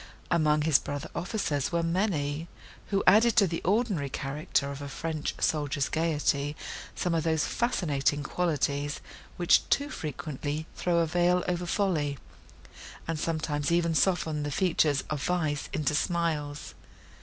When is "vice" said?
15.23-15.69